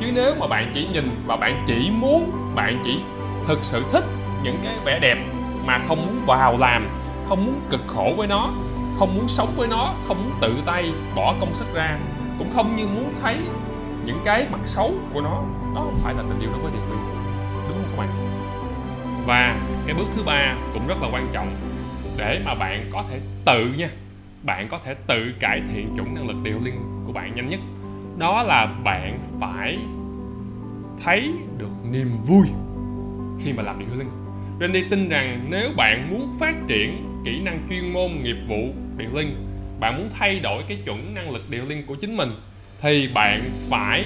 Chứ 0.00 0.06
nếu 0.14 0.34
mà 0.40 0.46
bạn 0.46 0.70
chỉ 0.74 0.86
nhìn 0.92 1.24
và 1.26 1.36
bạn 1.36 1.64
chỉ 1.66 1.90
muốn, 1.98 2.32
bạn 2.54 2.82
chỉ 2.84 3.00
thực 3.46 3.64
sự 3.64 3.82
thích 3.92 4.04
những 4.42 4.58
cái 4.64 4.74
vẻ 4.84 4.98
đẹp 4.98 5.18
mà 5.64 5.78
không 5.88 6.06
muốn 6.06 6.22
vào 6.26 6.58
làm, 6.58 6.88
không 7.28 7.46
muốn 7.46 7.60
cực 7.70 7.82
khổ 7.86 8.12
với 8.16 8.26
nó, 8.26 8.50
không 8.98 9.14
muốn 9.14 9.28
sống 9.28 9.48
với 9.56 9.68
nó, 9.68 9.94
không 10.08 10.24
muốn 10.24 10.32
tự 10.40 10.54
tay 10.66 10.92
bỏ 11.16 11.34
công 11.40 11.54
sức 11.54 11.74
ra 11.74 11.98
cũng 12.42 12.52
không 12.54 12.76
như 12.76 12.86
muốn 12.86 13.14
thấy 13.22 13.36
những 14.04 14.20
cái 14.24 14.46
mặt 14.52 14.60
xấu 14.64 14.94
của 15.12 15.20
nó. 15.20 15.44
Đó 15.74 15.80
không 15.84 16.00
phải 16.02 16.14
là 16.14 16.22
tình 16.28 16.40
yêu 16.40 16.50
đối 16.52 16.60
với 16.60 16.72
điện 16.72 16.82
linh 16.90 16.98
đúng 17.68 17.78
không 17.78 17.90
các 17.90 17.96
bạn? 17.96 18.08
Và 19.26 19.60
cái 19.86 19.96
bước 19.96 20.06
thứ 20.16 20.22
ba 20.22 20.56
cũng 20.72 20.86
rất 20.86 21.02
là 21.02 21.08
quan 21.12 21.26
trọng 21.32 21.56
để 22.16 22.40
mà 22.44 22.54
bạn 22.54 22.90
có 22.92 23.04
thể 23.10 23.20
tự 23.44 23.74
nha, 23.78 23.88
bạn 24.42 24.68
có 24.68 24.78
thể 24.84 24.94
tự 25.06 25.32
cải 25.40 25.62
thiện 25.72 25.86
chuẩn 25.96 26.14
năng 26.14 26.28
lực 26.28 26.36
điều 26.42 26.58
linh 26.64 27.04
của 27.06 27.12
bạn 27.12 27.34
nhanh 27.34 27.48
nhất. 27.48 27.60
Đó 28.18 28.42
là 28.42 28.66
bạn 28.84 29.18
phải 29.40 29.78
thấy 31.04 31.32
được 31.58 31.72
niềm 31.90 32.08
vui 32.26 32.46
khi 33.40 33.52
mà 33.52 33.62
làm 33.62 33.78
điều 33.78 33.98
linh 33.98 34.10
Randy 34.60 34.84
tin 34.90 35.08
rằng 35.08 35.46
nếu 35.50 35.70
bạn 35.76 36.08
muốn 36.10 36.30
phát 36.40 36.54
triển 36.68 37.22
kỹ 37.24 37.40
năng 37.40 37.66
chuyên 37.70 37.92
môn 37.92 38.10
nghiệp 38.22 38.36
vụ 38.48 38.74
điều 38.96 39.10
linh 39.12 39.51
bạn 39.82 39.98
muốn 39.98 40.08
thay 40.18 40.40
đổi 40.40 40.62
cái 40.68 40.78
chuẩn 40.84 41.14
năng 41.14 41.30
lực 41.30 41.50
điều 41.50 41.64
linh 41.64 41.86
của 41.86 41.94
chính 41.94 42.16
mình, 42.16 42.30
thì 42.80 43.08
bạn 43.14 43.50
phải 43.70 44.04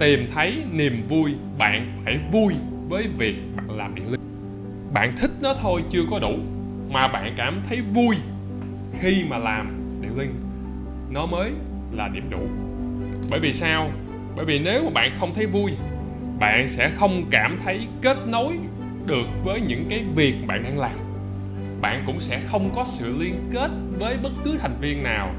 tìm 0.00 0.26
thấy 0.34 0.54
niềm 0.72 1.06
vui, 1.08 1.34
bạn 1.58 1.90
phải 2.04 2.18
vui 2.32 2.54
với 2.88 3.06
việc 3.18 3.34
bạn 3.56 3.76
làm 3.76 3.94
điện 3.94 4.10
linh 4.10 4.20
bạn 4.92 5.12
thích 5.16 5.30
nó 5.42 5.54
thôi, 5.60 5.82
chưa 5.90 6.02
có 6.10 6.18
đủ, 6.18 6.38
mà 6.90 7.08
bạn 7.08 7.34
cảm 7.36 7.62
thấy 7.68 7.80
vui 7.80 8.16
khi 9.00 9.24
mà 9.28 9.38
làm 9.38 9.80
điện 10.02 10.18
linh 10.18 10.34
nó 11.10 11.26
mới 11.26 11.50
là 11.92 12.08
điểm 12.08 12.30
đủ. 12.30 12.48
Bởi 13.30 13.40
vì 13.40 13.52
sao? 13.52 13.90
Bởi 14.36 14.44
vì 14.44 14.58
nếu 14.58 14.84
mà 14.84 14.90
bạn 14.90 15.12
không 15.18 15.34
thấy 15.34 15.46
vui, 15.46 15.72
bạn 16.38 16.68
sẽ 16.68 16.90
không 16.90 17.24
cảm 17.30 17.58
thấy 17.64 17.86
kết 18.02 18.16
nối 18.28 18.58
được 19.06 19.26
với 19.44 19.60
những 19.60 19.86
cái 19.90 20.04
việc 20.14 20.34
bạn 20.46 20.62
đang 20.62 20.78
làm 20.78 21.01
bạn 21.82 22.02
cũng 22.06 22.20
sẽ 22.20 22.40
không 22.40 22.70
có 22.74 22.84
sự 22.84 23.16
liên 23.18 23.50
kết 23.52 23.70
với 23.98 24.16
bất 24.22 24.32
cứ 24.44 24.58
thành 24.60 24.76
viên 24.80 25.02
nào 25.02 25.34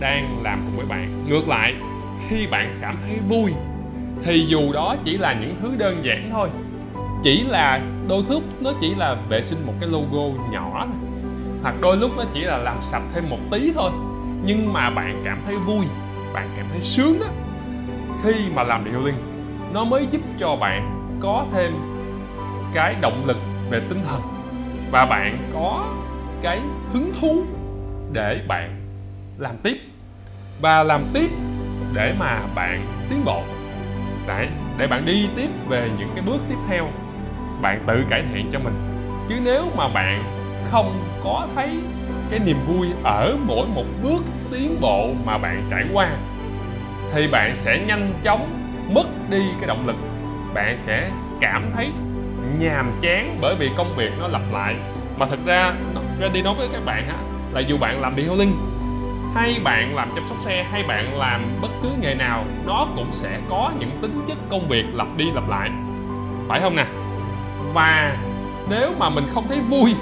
đang 0.00 0.42
làm 0.42 0.60
cùng 0.64 0.76
với 0.76 0.86
bạn. 0.86 1.24
Ngược 1.28 1.48
lại, 1.48 1.74
khi 2.28 2.46
bạn 2.46 2.74
cảm 2.80 2.98
thấy 3.06 3.18
vui, 3.28 3.52
thì 4.24 4.38
dù 4.46 4.72
đó 4.72 4.96
chỉ 5.04 5.18
là 5.18 5.32
những 5.32 5.56
thứ 5.60 5.74
đơn 5.78 6.04
giản 6.04 6.30
thôi. 6.32 6.48
Chỉ 7.22 7.44
là 7.44 7.80
đôi 8.08 8.24
lúc 8.28 8.42
nó 8.60 8.72
chỉ 8.80 8.94
là 8.94 9.16
vệ 9.28 9.42
sinh 9.42 9.66
một 9.66 9.72
cái 9.80 9.90
logo 9.90 10.42
nhỏ 10.52 10.86
thôi, 10.86 10.96
hoặc 11.62 11.74
đôi 11.80 11.96
lúc 11.96 12.10
nó 12.16 12.24
chỉ 12.32 12.40
là 12.40 12.58
làm 12.58 12.82
sạch 12.82 13.02
thêm 13.14 13.30
một 13.30 13.38
tí 13.50 13.72
thôi. 13.74 13.90
Nhưng 14.44 14.72
mà 14.72 14.90
bạn 14.90 15.22
cảm 15.24 15.42
thấy 15.46 15.56
vui, 15.56 15.86
bạn 16.32 16.48
cảm 16.56 16.66
thấy 16.70 16.80
sướng 16.80 17.18
đó. 17.20 17.26
Khi 18.22 18.34
mà 18.54 18.62
làm 18.62 18.84
điều 18.84 19.00
linh 19.00 19.16
nó 19.72 19.84
mới 19.84 20.06
giúp 20.10 20.20
cho 20.38 20.56
bạn 20.56 21.10
có 21.20 21.46
thêm 21.52 21.72
cái 22.74 22.94
động 23.00 23.24
lực 23.26 23.38
về 23.70 23.80
tinh 23.88 24.02
thần 24.08 24.33
và 24.94 25.04
bạn 25.04 25.38
có 25.52 25.94
cái 26.42 26.60
hứng 26.92 27.12
thú 27.20 27.44
để 28.12 28.40
bạn 28.48 28.80
làm 29.38 29.56
tiếp 29.62 29.76
và 30.60 30.82
làm 30.82 31.04
tiếp 31.14 31.30
để 31.94 32.14
mà 32.18 32.40
bạn 32.54 32.86
tiến 33.10 33.24
bộ. 33.24 33.42
Đấy, 34.26 34.48
để 34.78 34.86
bạn 34.86 35.04
đi 35.04 35.28
tiếp 35.36 35.48
về 35.68 35.90
những 35.98 36.08
cái 36.14 36.24
bước 36.26 36.38
tiếp 36.48 36.56
theo, 36.68 36.88
bạn 37.60 37.84
tự 37.86 38.04
cải 38.08 38.24
thiện 38.32 38.50
cho 38.52 38.58
mình. 38.58 38.74
Chứ 39.28 39.34
nếu 39.44 39.66
mà 39.76 39.88
bạn 39.88 40.22
không 40.70 41.04
có 41.24 41.48
thấy 41.54 41.80
cái 42.30 42.38
niềm 42.38 42.58
vui 42.66 42.88
ở 43.04 43.36
mỗi 43.46 43.66
một 43.68 43.84
bước 44.02 44.24
tiến 44.52 44.76
bộ 44.80 45.10
mà 45.24 45.38
bạn 45.38 45.68
trải 45.70 45.84
qua, 45.92 46.10
thì 47.12 47.28
bạn 47.28 47.54
sẽ 47.54 47.84
nhanh 47.86 48.12
chóng 48.22 48.48
mất 48.94 49.06
đi 49.30 49.42
cái 49.58 49.66
động 49.66 49.86
lực. 49.86 49.96
Bạn 50.54 50.76
sẽ 50.76 51.10
cảm 51.40 51.70
thấy 51.76 51.90
nhàm 52.58 52.92
chán 53.00 53.38
bởi 53.40 53.54
vì 53.58 53.70
công 53.76 53.96
việc 53.96 54.10
nó 54.20 54.28
lặp 54.28 54.42
lại. 54.52 54.74
Mà 55.16 55.26
thực 55.26 55.46
ra 55.46 55.74
ra 56.20 56.28
đi 56.28 56.42
nói 56.42 56.54
với 56.58 56.68
các 56.72 56.84
bạn 56.84 57.08
á, 57.08 57.16
là 57.52 57.60
dù 57.60 57.78
bạn 57.78 58.00
làm 58.00 58.16
detailing 58.16 58.56
hay 59.34 59.60
bạn 59.64 59.94
làm 59.94 60.08
chăm 60.14 60.28
sóc 60.28 60.38
xe, 60.38 60.66
hay 60.70 60.82
bạn 60.82 61.18
làm 61.18 61.40
bất 61.60 61.70
cứ 61.82 61.88
nghề 62.00 62.14
nào, 62.14 62.44
nó 62.66 62.86
cũng 62.96 63.12
sẽ 63.12 63.40
có 63.50 63.70
những 63.78 63.90
tính 64.02 64.24
chất 64.28 64.38
công 64.48 64.68
việc 64.68 64.84
lặp 64.92 65.06
đi 65.16 65.24
lặp 65.34 65.48
lại. 65.48 65.70
Phải 66.48 66.60
không 66.60 66.76
nè? 66.76 66.84
Và 67.72 68.16
nếu 68.70 68.92
mà 68.98 69.10
mình 69.10 69.24
không 69.34 69.48
thấy 69.48 69.60
vui 69.60 69.94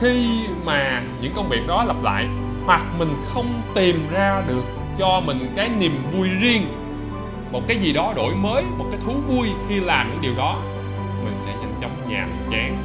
khi 0.00 0.46
mà 0.64 1.02
những 1.20 1.32
công 1.36 1.48
việc 1.48 1.66
đó 1.66 1.84
lặp 1.84 2.02
lại, 2.02 2.26
hoặc 2.66 2.82
mình 2.98 3.16
không 3.26 3.62
tìm 3.74 4.06
ra 4.12 4.42
được 4.48 4.62
cho 4.98 5.22
mình 5.26 5.52
cái 5.56 5.68
niềm 5.68 5.92
vui 6.12 6.28
riêng, 6.28 6.62
một 7.52 7.60
cái 7.68 7.76
gì 7.76 7.92
đó 7.92 8.12
đổi 8.16 8.34
mới, 8.34 8.62
một 8.78 8.86
cái 8.90 9.00
thú 9.04 9.12
vui 9.28 9.48
khi 9.68 9.80
làm 9.80 10.10
những 10.10 10.22
điều 10.22 10.34
đó 10.36 10.56
sẽ 11.38 11.50
nhanh 11.60 11.78
chóng 11.80 12.10
nhàm 12.10 12.28
chán. 12.50 12.76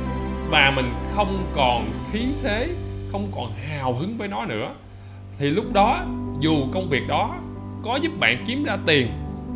Và 0.50 0.74
mình 0.76 0.94
không 1.12 1.52
còn 1.54 1.92
khí 2.12 2.20
thế, 2.44 2.70
không 3.12 3.32
còn 3.36 3.54
hào 3.54 3.94
hứng 3.94 4.18
với 4.18 4.28
nó 4.28 4.46
nữa. 4.46 4.74
Thì 5.40 5.50
lúc 5.50 5.74
đó, 5.74 6.06
dù 6.40 6.56
công 6.72 6.90
việc 6.90 7.08
đó 7.08 7.36
có 7.84 8.00
giúp 8.02 8.12
bạn 8.20 8.44
kiếm 8.48 8.64
ra 8.64 8.78
tiền 8.86 9.08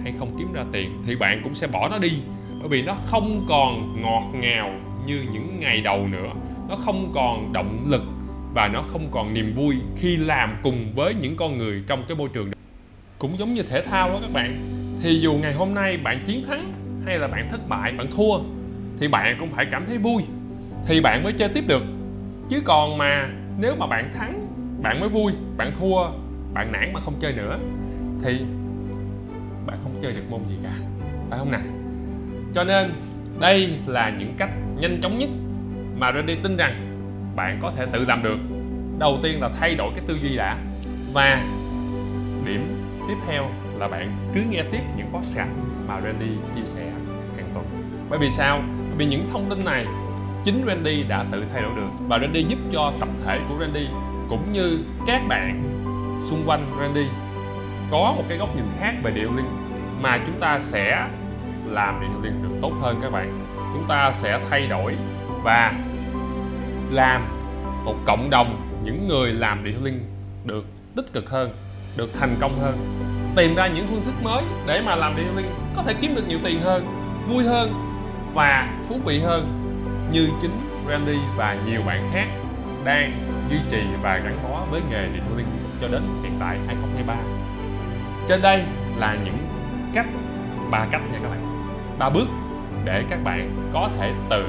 hay 0.04 0.14
không 0.20 0.36
kiếm 0.38 0.54
ra 0.54 0.64
tiền, 0.72 1.02
thì 1.06 1.16
bạn 1.16 1.42
cũng 1.44 1.54
sẽ 1.54 1.68
bỏ 1.68 1.90
nó 1.90 1.98
đi. 1.98 2.12
Bởi 2.60 2.70
vì 2.70 2.82
nó 2.82 2.96
không 3.06 3.46
còn 3.50 4.02
ngọt 4.02 4.24
ngào 4.34 4.72
như 5.08 5.26
những 5.34 5.60
ngày 5.60 5.82
đầu 5.82 6.08
nữa. 6.08 6.30
Nó 6.70 6.76
không 6.76 7.12
còn 7.16 7.54
động 7.54 7.86
lực 7.90 8.04
và 8.54 8.68
nó 8.68 8.82
không 8.82 9.08
còn 9.12 9.34
niềm 9.34 9.54
vui 9.54 9.76
khi 9.98 10.18
làm 10.18 10.58
cùng 10.64 10.94
với 10.96 11.14
những 11.14 11.36
con 11.36 11.58
người 11.58 11.84
trong 11.88 12.04
cái 12.08 12.18
môi 12.18 12.30
trường 12.30 12.52
đó. 12.52 12.58
cũng 13.20 13.38
giống 13.38 13.54
như 13.54 13.62
thể 13.62 13.82
thao 13.82 14.10
đó 14.10 14.18
các 14.22 14.34
bạn. 14.34 14.58
Thì 15.02 15.20
dù 15.20 15.34
ngày 15.34 15.54
hôm 15.54 15.74
nay 15.74 15.98
bạn 15.98 16.24
chiến 16.26 16.44
thắng 16.48 16.74
hay 17.06 17.20
là 17.20 17.28
bạn 17.28 17.48
thất 17.52 17.70
bại, 17.70 17.92
bạn 17.92 18.08
thua 18.12 18.38
thì 19.00 19.08
bạn 19.08 19.36
cũng 19.40 19.50
phải 19.52 19.66
cảm 19.72 19.86
thấy 19.86 19.98
vui. 19.98 20.24
Thì 20.88 21.02
bạn 21.02 21.24
mới 21.24 21.34
chơi 21.34 21.50
tiếp 21.50 21.64
được. 21.68 21.84
Chứ 22.50 22.62
còn 22.66 22.98
mà 22.98 23.30
nếu 23.60 23.76
mà 23.76 23.88
bạn 23.88 24.12
thắng, 24.14 24.48
bạn 24.84 25.00
mới 25.00 25.10
vui, 25.10 25.34
bạn 25.58 25.72
thua, 25.80 26.10
bạn 26.54 26.72
nản 26.72 26.94
mà 26.94 27.00
không 27.00 27.14
chơi 27.20 27.34
nữa, 27.34 27.60
thì 28.24 28.40
bạn 29.68 29.78
không 29.84 29.96
chơi 30.02 30.12
được 30.14 30.30
môn 30.30 30.42
gì 30.50 30.56
cả. 30.64 30.74
Phải 31.30 31.40
không 31.40 31.52
nào? 31.52 31.62
Cho 32.54 32.64
nên, 32.64 32.92
đây 33.40 33.78
là 33.86 34.10
những 34.20 34.34
cách 34.38 34.50
nhanh 34.80 35.02
chóng 35.02 35.18
nhất 35.20 35.30
mà 35.98 36.12
Randy 36.12 36.36
tin 36.36 36.58
rằng 36.58 36.76
bạn 37.36 37.60
có 37.62 37.72
thể 37.78 37.86
tự 37.86 38.06
làm 38.06 38.24
được. 38.24 38.38
Đầu 39.00 39.20
tiên 39.24 39.42
là 39.42 39.50
thay 39.60 39.76
đổi 39.76 39.92
cái 39.96 40.04
tư 40.08 40.18
duy 40.22 40.36
đã. 40.36 40.58
Và 41.14 41.44
điểm 42.46 42.68
tiếp 43.08 43.16
theo 43.28 43.50
là 43.78 43.88
bạn 43.88 44.18
cứ 44.34 44.42
nghe 44.50 44.64
tiếp 44.72 44.82
những 44.98 45.08
podcast 45.14 45.50
mà 45.88 46.02
Randy 46.02 46.30
chia 46.56 46.66
sẻ 46.66 46.84
hàng 47.38 47.50
tuần. 47.54 47.66
Bởi 48.10 48.20
vì 48.20 48.30
sao? 48.30 48.64
Vì 48.98 49.06
những 49.06 49.28
thông 49.32 49.50
tin 49.50 49.66
này, 49.66 49.86
chính 50.44 50.64
Randy 50.68 51.04
đã 51.04 51.26
tự 51.32 51.46
thay 51.54 51.62
đổi 51.62 51.72
được 51.76 51.90
và 52.08 52.20
Randy 52.20 52.46
giúp 52.48 52.60
cho 52.72 52.94
tập 53.00 53.10
thể 53.26 53.40
của 53.50 53.56
Randy 53.60 53.88
cũng 54.30 54.54
như 54.54 54.80
các 55.08 55.22
bạn 55.28 55.64
xung 56.22 56.44
quanh 56.46 56.66
Randy 56.80 57.06
có 57.92 58.14
một 58.18 58.24
cái 58.30 58.38
góc 58.38 58.56
nhìn 58.56 58.66
khác 58.80 58.94
về 59.04 59.12
điệu 59.12 59.32
linh 59.36 59.50
mà 60.02 60.20
chúng 60.26 60.40
ta 60.40 60.60
sẽ 60.60 61.08
làm 61.66 62.02
điệu 62.02 62.22
linh 62.24 62.44
được 62.44 62.58
tốt 62.62 62.72
hơn 62.82 63.00
các 63.02 63.10
bạn. 63.10 63.34
Chúng 63.74 63.86
ta 63.88 64.12
sẽ 64.12 64.40
thay 64.50 64.68
đổi 64.68 64.96
và 65.44 65.74
làm 66.92 67.22
một 67.86 67.96
cộng 68.06 68.30
đồng 68.30 68.80
những 68.84 69.08
người 69.08 69.34
làm 69.34 69.64
điệu 69.64 69.80
linh 69.84 70.06
được 70.46 70.66
tích 70.96 71.14
cực 71.14 71.30
hơn, 71.30 71.52
được 71.96 72.10
thành 72.20 72.36
công 72.40 72.60
hơn. 72.60 72.78
Tìm 73.36 73.56
ra 73.56 73.68
những 73.68 73.88
phương 73.90 74.06
thức 74.06 74.14
mới 74.24 74.44
để 74.68 74.82
mà 74.86 74.96
làm 74.96 75.16
điệu 75.16 75.36
linh 75.36 75.50
có 75.76 75.84
thể 75.84 75.94
kiếm 75.94 76.16
được 76.16 76.28
nhiều 76.28 76.40
tiền 76.44 76.62
hơn, 76.62 76.86
vui 77.28 77.44
hơn 77.44 77.87
và 78.38 78.68
thú 78.90 78.96
vị 79.06 79.20
hơn 79.20 79.48
như 80.12 80.30
chính 80.42 80.52
Randy 80.90 81.18
và 81.36 81.58
nhiều 81.66 81.82
bạn 81.86 82.10
khác 82.14 82.28
đang 82.84 83.12
duy 83.50 83.58
trì 83.70 83.82
và 84.02 84.18
gắn 84.18 84.38
bó 84.44 84.62
với 84.72 84.82
nghề 84.90 85.10
detailing 85.14 85.48
cho 85.82 85.88
đến 85.88 86.02
hiện 86.24 86.32
tại 86.40 86.58
2023 86.68 87.16
trên 88.28 88.42
đây 88.42 88.64
là 88.98 89.18
những 89.26 89.38
cách, 89.94 90.06
ba 90.72 90.86
cách 90.92 91.02
nha 91.12 91.20
các 91.24 91.30
bạn. 91.30 91.70
Ba 92.00 92.10
bước 92.10 92.28
để 92.86 93.04
các 93.10 93.20
bạn 93.24 93.70
có 93.74 93.90
thể 93.98 94.12
tự 94.30 94.46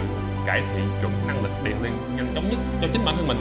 cải 0.47 0.63
thiện 0.75 0.89
chuẩn 1.01 1.13
năng 1.27 1.43
lực 1.43 1.53
detailing 1.65 2.17
nhanh 2.17 2.33
chóng 2.35 2.51
nhất 2.51 2.59
cho 2.81 2.89
chính 2.93 3.05
bản 3.05 3.17
thân 3.17 3.29
mình. 3.29 3.39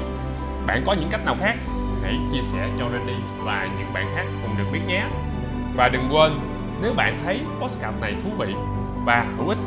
Bạn 0.67 0.83
có 0.85 0.93
những 0.93 1.09
cách 1.09 1.25
nào 1.25 1.35
khác 1.39 1.55
hãy 2.03 2.15
chia 2.31 2.41
sẻ 2.41 2.69
cho 2.77 2.89
Randy 2.89 3.15
và 3.43 3.67
những 3.79 3.93
bạn 3.93 4.05
khác 4.15 4.25
cùng 4.43 4.57
được 4.57 4.65
biết 4.73 4.81
nhé. 4.87 5.03
Và 5.75 5.89
đừng 5.89 6.09
quên, 6.11 6.31
nếu 6.81 6.93
bạn 6.93 7.17
thấy 7.25 7.41
podcast 7.61 8.01
này 8.01 8.15
thú 8.23 8.29
vị 8.37 8.53
và 9.05 9.25
hữu 9.37 9.49
ích 9.49 9.57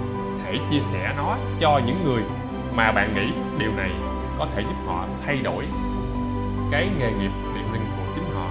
hãy 0.51 0.61
chia 0.71 0.81
sẻ 0.81 1.15
nó 1.17 1.37
cho 1.61 1.81
những 1.87 2.05
người 2.05 2.23
mà 2.75 2.93
bạn 2.93 3.15
nghĩ 3.15 3.33
điều 3.59 3.73
này 3.77 3.91
có 4.39 4.49
thể 4.55 4.63
giúp 4.63 4.75
họ 4.87 5.07
thay 5.27 5.41
đổi 5.41 5.65
cái 6.71 6.89
nghề 6.99 7.13
nghiệp 7.13 7.31
điện 7.55 7.73
linh 7.73 7.83
của 7.97 8.13
chính 8.15 8.25
họ, 8.35 8.49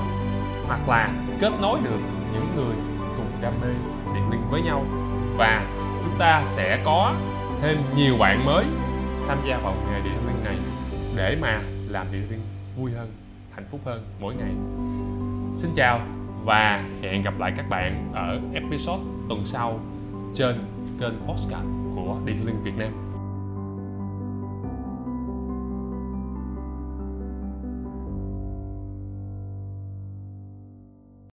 hoặc 0.68 0.89
là 0.89 1.10
kết 1.39 1.51
nối 1.62 1.79
được 1.84 2.00
những 2.34 2.56
người 2.56 2.75
cùng 3.18 3.32
đam 3.41 3.53
mê 3.62 3.74
điện 4.15 4.29
linh 4.32 4.41
với 4.51 4.62
nhau. 4.62 4.86
Và 5.38 5.65
chúng 6.03 6.13
ta 6.20 6.41
sẽ 6.46 6.82
có 6.86 7.15
thêm 7.62 7.77
nhiều 7.96 8.18
bạn 8.18 8.46
mới 8.46 8.65
tham 9.27 9.38
gia 9.48 9.58
vào 9.58 9.75
nghề 9.91 10.01
điện 10.01 10.27
linh 10.27 10.44
này 10.44 10.58
để 11.15 11.38
mà 11.41 11.62
làm 11.88 12.12
điện 12.12 12.27
linh 12.29 12.41
vui 12.77 12.91
hơn, 12.91 13.13
hạnh 13.51 13.65
phúc 13.72 13.82
hơn 13.86 14.06
mỗi 14.20 14.36
ngày. 14.36 14.51
Xin 15.56 15.72
chào 15.75 16.00
và 16.44 16.84
hẹn 17.01 17.22
gặp 17.22 17.34
lại 17.39 17.53
các 17.58 17.70
bạn 17.70 18.12
ở 18.13 18.39
episode 18.53 19.03
tuần 19.29 19.46
sau 19.46 19.79
trên 20.34 20.65
kênh 21.00 21.13
Postcard 21.27 21.78
của 21.96 22.19
điện 22.25 22.46
linh 22.46 22.63
việt 22.63 22.77
nam. 22.77 23.09